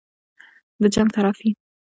[0.81, 1.49] د جنګ طرف وي.